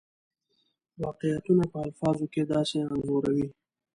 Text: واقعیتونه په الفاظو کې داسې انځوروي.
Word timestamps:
واقعیتونه 1.03 1.63
په 1.71 1.77
الفاظو 1.85 2.25
کې 2.33 2.41
داسې 2.53 2.75
انځوروي. 2.87 3.47